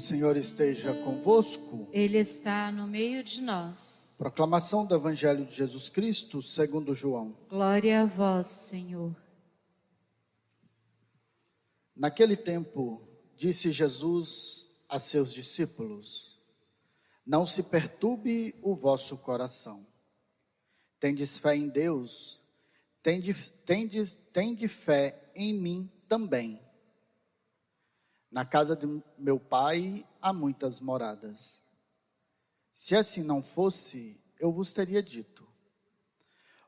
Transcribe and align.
Senhor 0.00 0.36
esteja 0.36 0.92
convosco. 1.04 1.88
Ele 1.92 2.18
está 2.18 2.72
no 2.72 2.86
meio 2.86 3.22
de 3.22 3.40
nós. 3.40 4.14
Proclamação 4.18 4.84
do 4.84 4.94
Evangelho 4.94 5.44
de 5.44 5.54
Jesus 5.54 5.88
Cristo, 5.88 6.42
segundo 6.42 6.94
João. 6.94 7.36
Glória 7.48 8.02
a 8.02 8.04
vós, 8.06 8.46
Senhor. 8.46 9.14
Naquele 11.94 12.36
tempo, 12.36 13.06
disse 13.36 13.70
Jesus 13.70 14.68
a 14.88 14.98
seus 14.98 15.32
discípulos: 15.32 16.40
Não 17.24 17.46
se 17.46 17.62
perturbe 17.62 18.54
o 18.62 18.74
vosso 18.74 19.16
coração. 19.18 19.86
Tendes 20.98 21.38
fé 21.38 21.56
em 21.56 21.68
Deus, 21.68 22.40
tendes, 23.02 23.50
tendes, 23.64 24.14
tende 24.14 24.66
fé 24.66 25.30
em 25.34 25.54
mim 25.54 25.90
também. 26.08 26.60
Na 28.30 28.44
casa 28.44 28.76
de 28.76 28.86
meu 29.18 29.40
pai 29.40 30.06
há 30.22 30.32
muitas 30.32 30.80
moradas. 30.80 31.60
Se 32.72 32.94
assim 32.94 33.22
não 33.22 33.42
fosse, 33.42 34.20
eu 34.38 34.52
vos 34.52 34.72
teria 34.72 35.02
dito: 35.02 35.46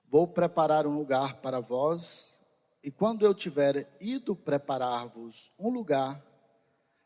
Vou 0.08 0.26
preparar 0.26 0.86
um 0.86 0.94
lugar 0.94 1.40
para 1.40 1.60
vós, 1.60 2.36
e 2.82 2.90
quando 2.90 3.24
eu 3.24 3.32
tiver 3.32 3.96
ido 4.00 4.34
preparar-vos 4.34 5.52
um 5.58 5.70
lugar, 5.70 6.20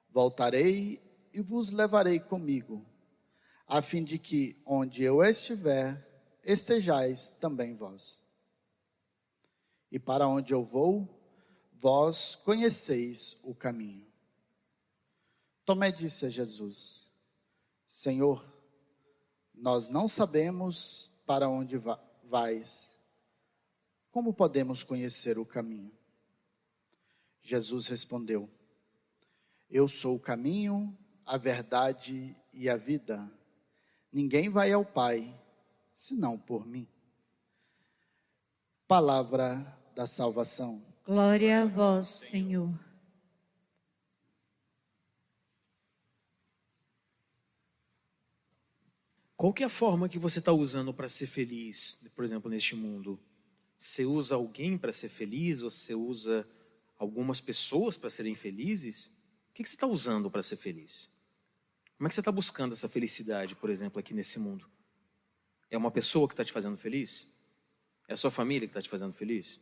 voltarei 0.09 1.01
e 1.35 1.41
vos 1.43 1.71
levarei 1.71 2.19
comigo, 2.19 2.85
a 3.67 3.83
fim 3.83 4.03
de 4.03 4.19
que 4.19 4.61
onde 4.65 5.03
eu 5.03 5.23
estiver, 5.23 6.03
estejais 6.43 7.29
também 7.29 7.75
vós. 7.75 8.25
E 9.93 9.99
para 9.99 10.27
onde 10.27 10.55
eu 10.55 10.65
vou, 10.65 11.07
vós 11.75 12.35
conheceis 12.37 13.39
o 13.45 13.55
caminho. 13.55 14.06
Tomé 15.67 15.91
disse 15.91 16.25
a 16.25 16.31
Jesus: 16.31 17.03
Senhor, 17.89 18.47
nós 19.53 19.89
não 19.89 20.07
sabemos 20.07 21.11
para 21.27 21.49
onde 21.49 21.77
vais. 22.23 22.95
Como 24.13 24.33
podemos 24.33 24.85
conhecer 24.85 25.39
o 25.39 25.45
caminho? 25.45 25.91
Jesus 27.43 27.89
respondeu: 27.89 28.49
Eu 29.69 29.89
sou 29.89 30.15
o 30.15 30.21
caminho, 30.21 30.97
a 31.27 31.37
verdade 31.37 32.37
e 32.53 32.71
a 32.71 32.77
vida. 32.77 33.29
Ninguém 34.13 34.49
vai 34.49 34.71
ao 34.71 34.85
Pai 34.85 35.35
senão 35.93 36.39
por 36.39 36.65
mim. 36.65 36.87
Palavra 38.87 39.77
da 39.97 40.07
salvação. 40.07 40.81
Glória 41.05 41.63
a 41.63 41.67
vós, 41.67 42.09
Senhor. 42.09 42.86
Qual 49.37 49.53
que 49.53 49.63
é 49.63 49.67
a 49.67 49.71
forma 49.71 50.09
que 50.09 50.19
você 50.19 50.39
está 50.39 50.51
usando 50.51 50.95
para 50.95 51.11
ser 51.11 51.27
feliz, 51.27 52.03
por 52.15 52.25
exemplo, 52.25 52.51
neste 52.51 52.75
mundo? 52.75 53.21
Você 53.79 54.07
usa 54.07 54.35
alguém 54.35 54.79
para 54.79 54.93
ser 54.93 55.11
feliz? 55.11 55.61
Você 55.61 55.95
usa 55.95 56.49
algumas 56.99 57.39
pessoas 57.39 57.99
para 57.99 58.09
serem 58.09 58.35
felizes? 58.35 59.07
O 59.51 59.53
que, 59.53 59.63
que 59.63 59.69
você 59.69 59.77
está 59.77 59.87
usando 59.87 60.31
para 60.31 60.43
ser 60.43 60.57
feliz? 60.57 61.11
Como 61.99 62.07
é 62.07 62.09
que 62.09 62.15
você 62.15 62.23
está 62.23 62.33
buscando 62.33 62.73
essa 62.73 62.89
felicidade, 62.89 63.55
por 63.55 63.69
exemplo, 63.69 64.01
aqui 64.01 64.15
nesse 64.15 64.39
mundo? 64.39 64.67
É 65.71 65.77
uma 65.77 65.91
pessoa 65.91 66.27
que 66.27 66.33
está 66.33 66.45
te 66.45 66.53
fazendo 66.53 66.79
feliz? 66.79 67.29
É 68.09 68.15
a 68.15 68.17
sua 68.17 68.31
família 68.31 68.67
que 68.67 68.71
está 68.71 68.81
te 68.81 68.89
fazendo 68.89 69.13
feliz? 69.13 69.61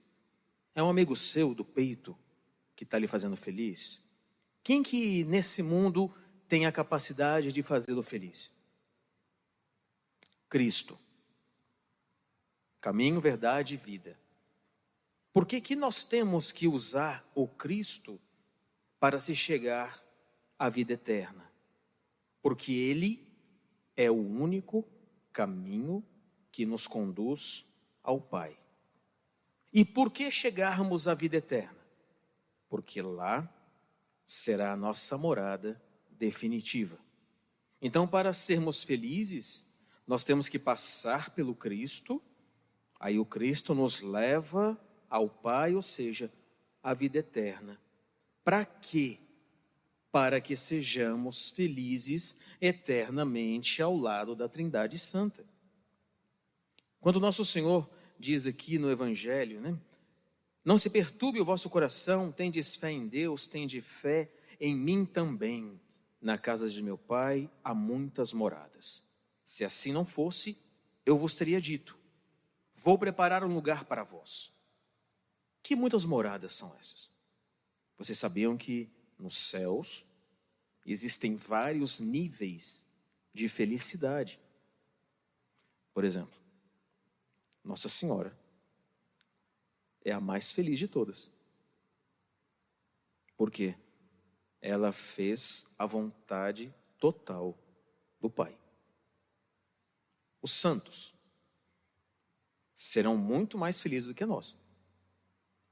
É 0.73 0.83
um 0.83 0.89
amigo 0.89 1.17
seu 1.17 1.53
do 1.53 1.65
peito 1.65 2.17
que 2.77 2.85
está 2.85 2.97
lhe 2.97 3.09
fazendo 3.09 3.37
feliz? 3.37 4.01
Quem 4.63 4.85
que 4.85 5.25
nesse 5.25 5.65
mundo 5.65 6.15
tem 6.47 6.65
a 6.65 6.71
capacidade 6.71 7.51
de 7.51 7.63
fazê-lo 7.63 8.03
feliz? 8.05 8.54
Cristo. 10.55 10.97
Caminho, 12.81 13.21
verdade 13.21 13.75
e 13.75 13.77
vida. 13.77 14.17
Por 15.33 15.47
que, 15.47 15.61
que 15.61 15.75
nós 15.75 16.05
temos 16.05 16.53
que 16.53 16.69
usar 16.69 17.29
o 17.35 17.49
Cristo 17.49 18.21
para 19.01 19.19
se 19.19 19.35
chegar 19.35 20.01
à 20.57 20.69
vida 20.69 20.93
eterna? 20.93 21.51
Porque 22.41 22.71
Ele 22.71 23.27
é 23.97 24.09
o 24.09 24.15
único 24.15 24.89
caminho 25.33 26.05
que 26.53 26.65
nos 26.65 26.87
conduz 26.87 27.67
ao 28.01 28.21
Pai. 28.21 28.57
E 29.73 29.85
por 29.85 30.09
que 30.09 30.31
chegarmos 30.31 31.09
à 31.09 31.15
vida 31.15 31.39
eterna? 31.39 31.85
Porque 32.69 33.03
lá 33.03 33.53
será 34.25 34.73
a 34.73 34.77
nossa 34.77 35.19
morada 35.19 35.83
definitiva. 36.13 36.97
Então, 37.83 38.07
para 38.07 38.33
sermos 38.33 38.85
felizes, 38.85 39.67
nós 40.07 40.25
temos 40.25 40.49
que 40.49 40.59
passar 40.59 41.31
pelo 41.31 41.55
Cristo, 41.55 42.23
aí 42.99 43.19
o 43.19 43.25
Cristo 43.25 43.75
nos 43.75 44.01
leva 44.01 44.79
ao 45.09 45.29
Pai, 45.29 45.75
ou 45.75 45.83
seja, 45.83 46.31
à 46.83 46.93
vida 46.93 47.19
eterna. 47.19 47.81
Para 48.43 48.65
quê? 48.65 49.19
Para 50.13 50.41
que 50.41 50.57
sejamos 50.57 51.51
felizes 51.51 52.39
eternamente 52.61 53.83
ao 53.83 53.97
lado 53.97 54.35
da 54.35 54.49
Trindade 54.49 54.99
Santa. 54.99 55.45
Quando 57.01 57.21
nosso 57.21 57.45
Senhor 57.45 57.89
diz 58.19 58.47
aqui 58.47 58.79
no 58.79 58.91
Evangelho, 58.91 59.61
né? 59.61 59.79
Não 60.65 60.79
se 60.79 60.89
perturbe 60.89 61.41
o 61.41 61.45
vosso 61.45 61.69
coração, 61.69 62.33
tendes 62.33 62.75
fé 62.75 62.91
em 62.91 63.07
Deus, 63.07 63.47
tende 63.47 63.83
fé 63.83 64.31
em 64.59 64.75
mim 64.75 65.05
também. 65.05 65.79
Na 66.21 66.39
casa 66.39 66.69
de 66.71 66.83
meu 66.83 66.97
Pai 66.97 67.51
há 67.63 67.75
muitas 67.75 68.33
moradas. 68.33 69.05
Se 69.45 69.65
assim 69.65 69.93
não 69.93 70.07
fosse, 70.07 70.59
eu 71.05 71.17
vos 71.17 71.35
teria 71.35 71.61
dito: 71.61 71.99
Vou 72.75 72.99
preparar 72.99 73.45
um 73.45 73.55
lugar 73.55 73.85
para 73.85 74.03
vós. 74.03 74.51
Que 75.63 75.77
muitas 75.77 76.05
moradas 76.05 76.55
são 76.55 76.75
essas? 76.81 77.11
Vocês 77.97 78.19
sabiam 78.19 78.57
que 78.57 78.91
nos 79.19 79.37
céus 79.37 80.05
existem 80.85 81.37
vários 81.37 82.01
níveis 82.01 82.85
de 83.33 83.49
felicidade. 83.49 84.41
Por 85.93 86.05
exemplo, 86.05 86.35
Nossa 87.63 87.89
Senhora 87.89 88.37
é 90.05 90.13
a 90.13 90.21
mais 90.21 90.51
feliz 90.53 90.79
de 90.79 90.89
todas. 90.89 91.31
Por 93.37 93.51
quê? 93.51 93.75
Ela 94.61 94.93
fez 94.93 95.67
a 95.79 95.87
vontade 95.87 96.75
total 96.99 97.57
do 98.21 98.29
Pai 98.31 98.57
os 100.45 100.53
santos 100.53 101.15
serão 102.75 103.17
muito 103.17 103.57
mais 103.57 103.81
felizes 103.81 104.09
do 104.09 104.15
que 104.15 104.27
nós. 104.27 104.55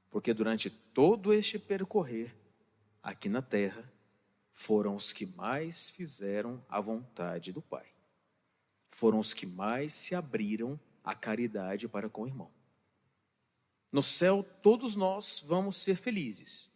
Porque 0.09 0.33
durante 0.33 0.71
todo 0.71 1.31
este 1.31 1.59
percorrer 1.59 2.35
aqui 3.03 3.29
na 3.29 3.43
terra, 3.43 3.87
foram 4.51 4.95
os 4.95 5.13
que 5.13 5.27
mais 5.27 5.91
fizeram 5.91 6.59
a 6.67 6.81
vontade 6.81 7.51
do 7.51 7.61
Pai. 7.61 7.85
Foram 8.89 9.19
os 9.19 9.31
que 9.31 9.45
mais 9.45 9.93
se 9.93 10.15
abriram 10.15 10.79
à 11.03 11.13
caridade 11.13 11.87
para 11.87 12.09
com 12.09 12.23
o 12.23 12.27
irmão. 12.27 12.49
No 13.91 14.01
céu, 14.01 14.43
todos 14.63 14.95
nós 14.95 15.39
vamos 15.45 15.77
ser 15.77 15.95
felizes. 15.95 16.67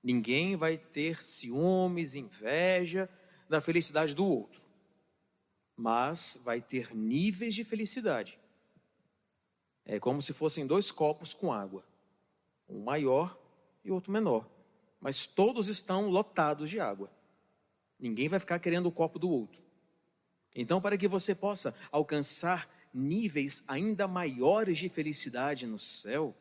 Ninguém 0.00 0.54
vai 0.54 0.78
ter 0.78 1.24
ciúmes, 1.24 2.14
inveja 2.14 3.10
da 3.48 3.60
felicidade 3.60 4.14
do 4.14 4.24
outro 4.24 4.63
mas 5.76 6.40
vai 6.44 6.60
ter 6.60 6.94
níveis 6.94 7.54
de 7.54 7.64
felicidade. 7.64 8.38
É 9.84 9.98
como 10.00 10.22
se 10.22 10.32
fossem 10.32 10.66
dois 10.66 10.90
copos 10.90 11.34
com 11.34 11.52
água, 11.52 11.84
um 12.68 12.82
maior 12.82 13.38
e 13.84 13.90
outro 13.90 14.12
menor, 14.12 14.48
mas 15.00 15.26
todos 15.26 15.68
estão 15.68 16.08
lotados 16.08 16.70
de 16.70 16.80
água. 16.80 17.10
Ninguém 17.98 18.28
vai 18.28 18.40
ficar 18.40 18.58
querendo 18.58 18.86
o 18.86 18.92
copo 18.92 19.18
do 19.18 19.30
outro. 19.30 19.62
Então, 20.54 20.80
para 20.80 20.96
que 20.96 21.08
você 21.08 21.34
possa 21.34 21.74
alcançar 21.90 22.68
níveis 22.92 23.64
ainda 23.66 24.06
maiores 24.06 24.78
de 24.78 24.88
felicidade 24.88 25.66
no 25.66 25.78
céu, 25.78 26.34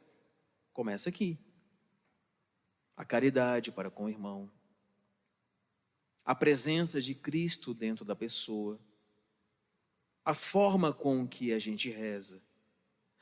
começa 0.72 1.10
aqui. 1.10 1.38
A 2.96 3.04
caridade 3.04 3.72
para 3.72 3.90
com 3.90 4.06
o 4.06 4.10
irmão, 4.10 4.50
a 6.24 6.34
presença 6.34 7.02
de 7.02 7.14
Cristo 7.16 7.74
dentro 7.74 8.06
da 8.06 8.16
pessoa 8.16 8.80
a 10.26 10.34
forma 10.34 10.94
com 10.94 11.28
que 11.28 11.54
a 11.54 11.60
gente 11.60 11.90
reza, 11.90 12.42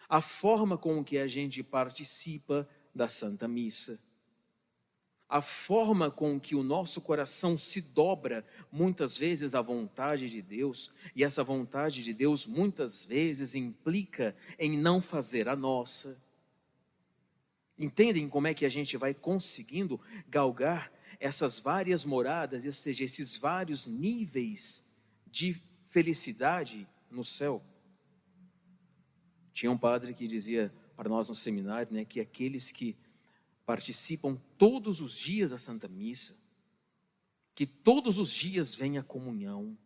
a 0.07 0.21
forma 0.21 0.77
com 0.77 1.03
que 1.03 1.17
a 1.17 1.27
gente 1.27 1.63
participa 1.63 2.67
da 2.93 3.07
Santa 3.07 3.47
Missa, 3.47 3.99
a 5.31 5.39
forma 5.39 6.11
com 6.11 6.37
que 6.37 6.55
o 6.55 6.61
nosso 6.61 6.99
coração 6.99 7.57
se 7.57 7.79
dobra 7.79 8.45
muitas 8.69 9.17
vezes 9.17 9.55
à 9.55 9.61
vontade 9.61 10.29
de 10.29 10.41
Deus, 10.41 10.91
e 11.15 11.23
essa 11.23 11.41
vontade 11.41 12.03
de 12.03 12.13
Deus 12.13 12.45
muitas 12.45 13.05
vezes 13.05 13.55
implica 13.55 14.35
em 14.59 14.77
não 14.77 15.01
fazer 15.01 15.47
a 15.47 15.55
nossa. 15.55 16.21
Entendem 17.77 18.27
como 18.27 18.47
é 18.47 18.53
que 18.53 18.65
a 18.65 18.69
gente 18.69 18.97
vai 18.97 19.13
conseguindo 19.13 20.01
galgar 20.27 20.91
essas 21.17 21.59
várias 21.59 22.03
moradas, 22.03 22.65
ou 22.65 22.71
seja, 22.73 23.05
esses 23.05 23.37
vários 23.37 23.87
níveis 23.87 24.85
de 25.27 25.61
felicidade 25.91 26.87
no 27.09 27.23
céu. 27.23 27.61
Tinha 29.51 29.69
um 29.69 29.77
padre 29.77 30.13
que 30.13 30.25
dizia 30.25 30.73
para 30.95 31.09
nós 31.09 31.27
no 31.27 31.35
seminário, 31.35 31.91
né, 31.93 32.05
que 32.05 32.21
aqueles 32.21 32.71
que 32.71 32.97
participam 33.65 34.41
todos 34.57 35.01
os 35.01 35.17
dias 35.17 35.51
da 35.51 35.57
Santa 35.57 35.89
Missa, 35.89 36.37
que 37.53 37.67
todos 37.67 38.17
os 38.17 38.31
dias 38.31 38.73
vem 38.73 38.97
a 38.97 39.03
comunhão, 39.03 39.77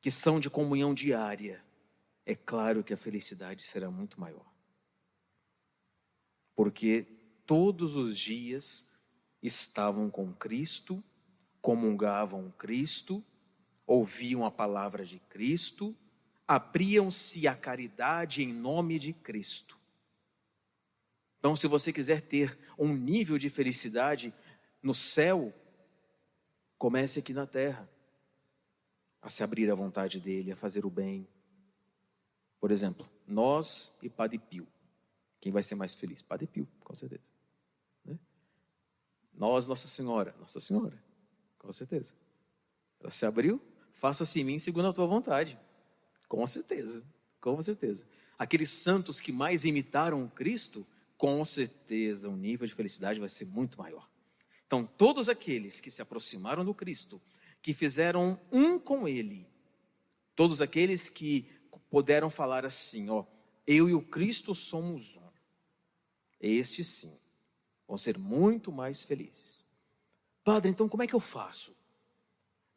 que 0.00 0.12
são 0.12 0.38
de 0.38 0.48
comunhão 0.48 0.94
diária, 0.94 1.64
é 2.24 2.36
claro 2.36 2.84
que 2.84 2.94
a 2.94 2.96
felicidade 2.96 3.62
será 3.62 3.90
muito 3.90 4.20
maior. 4.20 4.46
Porque 6.54 7.04
todos 7.44 7.96
os 7.96 8.16
dias 8.16 8.88
estavam 9.42 10.08
com 10.08 10.32
Cristo, 10.32 11.02
comungavam 11.60 12.52
Cristo, 12.52 13.24
ouviam 13.88 14.44
a 14.44 14.50
palavra 14.50 15.02
de 15.02 15.18
Cristo, 15.18 15.96
abriam-se 16.46 17.48
à 17.48 17.56
caridade 17.56 18.42
em 18.42 18.52
nome 18.52 18.98
de 18.98 19.14
Cristo. 19.14 19.78
Então, 21.38 21.56
se 21.56 21.66
você 21.66 21.90
quiser 21.90 22.20
ter 22.20 22.58
um 22.78 22.92
nível 22.94 23.38
de 23.38 23.48
felicidade 23.48 24.34
no 24.82 24.94
céu, 24.94 25.54
comece 26.76 27.18
aqui 27.18 27.32
na 27.32 27.46
terra, 27.46 27.88
a 29.22 29.30
se 29.30 29.42
abrir 29.42 29.70
à 29.70 29.74
vontade 29.74 30.20
dele, 30.20 30.52
a 30.52 30.56
fazer 30.56 30.84
o 30.84 30.90
bem. 30.90 31.26
Por 32.60 32.70
exemplo, 32.70 33.08
nós 33.26 33.96
e 34.02 34.10
Padre 34.10 34.38
Pio. 34.38 34.66
Quem 35.40 35.50
vai 35.50 35.62
ser 35.62 35.76
mais 35.76 35.94
feliz? 35.94 36.20
Padre 36.20 36.46
Pio, 36.46 36.68
com 36.80 36.94
certeza. 36.94 37.22
Né? 38.04 38.18
Nós, 39.32 39.66
Nossa 39.66 39.88
Senhora. 39.88 40.34
Nossa 40.38 40.60
Senhora, 40.60 41.02
com 41.58 41.72
certeza. 41.72 42.12
Ela 43.00 43.10
se 43.10 43.24
abriu, 43.24 43.62
faça-se 43.98 44.40
em 44.40 44.44
mim 44.44 44.58
segundo 44.58 44.88
a 44.88 44.92
tua 44.92 45.06
vontade. 45.06 45.58
Com 46.28 46.46
certeza, 46.46 47.04
com 47.40 47.60
certeza. 47.60 48.06
Aqueles 48.38 48.70
santos 48.70 49.20
que 49.20 49.32
mais 49.32 49.64
imitaram 49.64 50.28
Cristo, 50.28 50.86
com 51.16 51.44
certeza 51.44 52.28
o 52.28 52.36
nível 52.36 52.66
de 52.66 52.74
felicidade 52.74 53.20
vai 53.20 53.28
ser 53.28 53.46
muito 53.46 53.76
maior. 53.78 54.08
Então, 54.66 54.86
todos 54.86 55.28
aqueles 55.28 55.80
que 55.80 55.90
se 55.90 56.00
aproximaram 56.00 56.64
do 56.64 56.72
Cristo, 56.72 57.20
que 57.60 57.72
fizeram 57.72 58.40
um 58.52 58.78
com 58.78 59.08
Ele, 59.08 59.46
todos 60.36 60.62
aqueles 60.62 61.08
que 61.08 61.50
puderam 61.90 62.30
falar 62.30 62.64
assim: 62.64 63.08
ó, 63.10 63.24
eu 63.66 63.88
e 63.88 63.94
o 63.94 64.02
Cristo 64.02 64.54
somos 64.54 65.16
um. 65.16 65.28
Estes 66.40 66.86
sim 66.86 67.18
vão 67.88 67.98
ser 67.98 68.16
muito 68.16 68.70
mais 68.70 69.02
felizes. 69.02 69.64
Padre, 70.44 70.70
então 70.70 70.88
como 70.88 71.02
é 71.02 71.06
que 71.06 71.14
eu 71.14 71.20
faço 71.20 71.74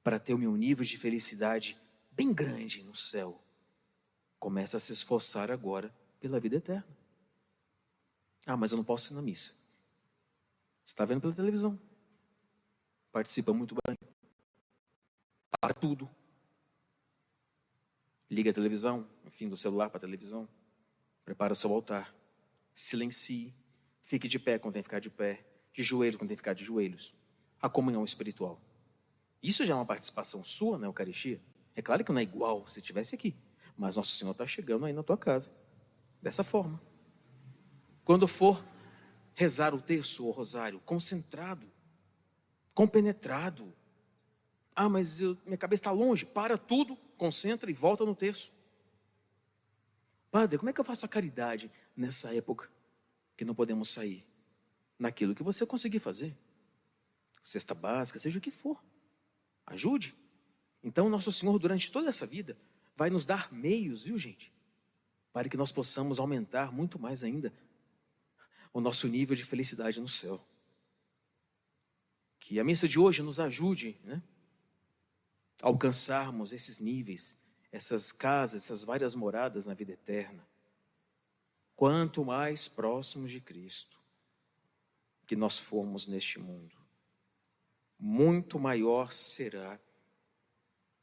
para 0.04 0.20
ter 0.20 0.34
o 0.34 0.38
meu 0.38 0.56
nível 0.56 0.84
de 0.84 0.98
felicidade 0.98 1.80
bem 2.12 2.34
grande 2.34 2.84
no 2.84 2.96
céu? 2.96 3.42
Começa 4.40 4.78
a 4.78 4.80
se 4.80 4.92
esforçar 4.92 5.52
agora 5.52 5.94
pela 6.20 6.40
vida 6.40 6.56
eterna. 6.56 6.88
Ah, 8.46 8.58
mas 8.58 8.72
eu 8.72 8.78
não 8.78 8.84
posso 8.84 9.14
ir 9.14 9.16
na 9.16 9.22
missa. 9.22 9.52
Você 10.86 10.94
está 10.94 11.06
vendo 11.06 11.22
pela 11.22 11.34
televisão. 11.34 11.80
Participa 13.12 13.54
muito 13.54 13.76
bem. 13.86 13.96
Para 15.60 15.74
tudo. 15.74 16.10
Liga 18.30 18.50
a 18.50 18.54
televisão, 18.54 19.08
enfim, 19.26 19.48
do 19.48 19.58
celular 19.58 19.90
para 19.90 19.98
a 19.98 20.02
televisão. 20.02 20.48
Prepara 21.24 21.54
o 21.54 21.56
seu 21.56 21.72
altar. 21.72 22.16
Silencie. 22.74 23.54
Fique 24.02 24.28
de 24.28 24.40
pé 24.40 24.58
quando 24.58 24.74
tem 24.74 24.82
que 24.82 24.88
ficar 24.88 25.00
de 25.00 25.10
pé. 25.10 25.46
De 25.74 25.84
joelhos 25.84 26.16
quando 26.16 26.30
tem 26.30 26.36
que 26.36 26.42
ficar 26.42 26.54
de 26.54 26.64
joelhos. 26.64 27.14
A 27.62 27.70
comunhão 27.70 28.04
espiritual. 28.04 28.60
Isso 29.42 29.66
já 29.66 29.74
é 29.74 29.76
uma 29.76 29.86
participação 29.86 30.44
sua 30.44 30.78
na 30.78 30.88
Eucaristia. 30.88 31.42
É 31.76 31.82
claro 31.82 32.04
que 32.04 32.12
não 32.12 32.20
é 32.20 32.24
igual 32.24 32.68
se 32.68 32.80
estivesse 32.80 33.16
aqui. 33.16 33.36
Mas 33.78 33.96
Nosso 33.96 34.16
Senhor 34.16 34.32
está 34.32 34.46
chegando 34.46 34.86
aí 34.86 34.94
na 34.94 35.04
tua 35.04 35.18
casa. 35.18 35.52
Dessa 36.22 36.44
forma. 36.44 36.82
Quando 38.04 38.28
for 38.28 38.64
rezar 39.34 39.74
o 39.74 39.82
terço 39.82 40.24
ou 40.24 40.30
o 40.30 40.32
rosário, 40.32 40.80
concentrado, 40.82 41.66
compenetrado. 42.74 43.74
Ah, 44.76 44.90
mas 44.90 45.22
eu, 45.22 45.38
minha 45.46 45.58
cabeça 45.58 45.82
está 45.82 45.92
longe. 45.92 46.26
Para 46.26 46.58
tudo, 46.58 46.96
concentra 47.18 47.70
e 47.70 47.74
volta 47.74 48.06
no 48.06 48.16
terço. 48.16 48.52
Padre, 50.30 50.58
como 50.58 50.70
é 50.70 50.74
que 50.74 50.80
eu 50.80 50.86
faço 50.86 51.06
a 51.06 51.10
caridade 51.10 51.72
nessa 51.96 52.34
época 52.34 52.70
que 53.36 53.44
não 53.44 53.56
podemos 53.56 53.90
sair? 53.90 54.26
Naquilo 54.98 55.34
que 55.34 55.44
você 55.44 55.66
conseguir 55.66 56.00
fazer. 56.00 56.38
Cesta 57.42 57.74
básica, 57.74 58.20
seja 58.20 58.38
o 58.38 58.42
que 58.42 58.52
for. 58.52 58.82
Ajude. 59.72 60.14
Então, 60.84 61.10
nosso 61.10 61.32
Senhor, 61.32 61.58
durante 61.58 61.92
toda 61.92 62.10
essa 62.10 62.26
vida, 62.26 62.58
vai 62.96 63.10
nos 63.10 63.26
dar 63.26 63.52
meios, 63.52 64.04
viu, 64.04 64.18
gente? 64.18 64.52
Para 65.32 65.48
que 65.48 65.56
nós 65.56 65.72
possamos 65.72 66.20
aumentar 66.20 66.72
muito 66.74 67.00
mais 67.00 67.24
ainda 67.24 67.54
o 68.74 68.82
nosso 68.82 69.08
nível 69.08 69.36
de 69.36 69.46
felicidade 69.46 70.02
no 70.02 70.10
céu. 70.10 70.46
Que 72.40 72.60
a 72.60 72.64
missa 72.64 72.88
de 72.88 73.00
hoje 73.00 73.22
nos 73.22 73.40
ajude 73.40 73.98
né, 74.04 74.22
a 75.62 75.68
alcançarmos 75.68 76.52
esses 76.52 76.80
níveis, 76.80 77.38
essas 77.72 78.12
casas, 78.12 78.64
essas 78.64 78.84
várias 78.84 79.16
moradas 79.16 79.66
na 79.66 79.74
vida 79.74 79.94
eterna. 79.94 80.46
Quanto 81.78 82.26
mais 82.26 82.68
próximos 82.68 83.32
de 83.32 83.40
Cristo 83.40 83.98
que 85.26 85.36
nós 85.36 85.58
formos 85.58 86.08
neste 86.08 86.40
mundo, 86.40 86.81
muito 88.02 88.58
maior 88.58 89.12
será 89.12 89.80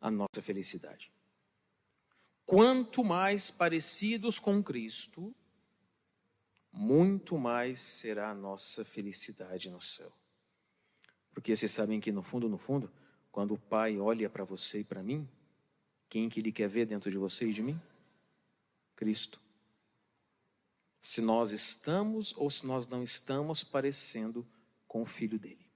a 0.01 0.11
nossa 0.11 0.43
felicidade. 0.43 1.13
Quanto 2.45 3.05
mais 3.05 3.53
parecidos 3.53 4.41
com 4.41 4.61
Cristo, 4.61 5.33
muito 6.73 7.39
mais 7.39 7.79
será 7.79 8.31
a 8.31 8.35
nossa 8.35 8.85
felicidade 8.85 9.71
no 9.71 9.81
céu. 9.81 10.13
Porque 11.33 11.55
vocês 11.55 11.71
sabem 11.71 12.01
que 12.01 12.11
no 12.11 12.23
fundo, 12.23 12.49
no 12.49 12.59
fundo, 12.59 12.91
quando 13.31 13.55
o 13.55 13.59
Pai 13.59 13.97
olha 13.97 14.29
para 14.29 14.43
você 14.43 14.81
e 14.81 14.85
para 14.85 15.03
mim, 15.03 15.29
quem 16.09 16.29
que 16.29 16.41
ele 16.41 16.51
quer 16.51 16.69
ver 16.69 16.87
dentro 16.87 17.13
de 17.13 17.17
você 17.17 17.47
e 17.49 17.53
de 17.53 17.63
mim? 17.63 17.81
Cristo. 18.97 19.41
Se 21.01 21.21
nós 21.21 21.53
estamos 21.53 22.35
ou 22.37 22.51
se 22.51 22.67
nós 22.67 22.89
não 22.89 23.05
estamos 23.05 23.63
parecendo 23.63 24.45
com 24.89 25.03
o 25.03 25.07
filho 25.07 25.39
dele. 25.39 25.68